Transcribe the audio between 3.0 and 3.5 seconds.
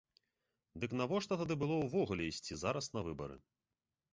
выбары?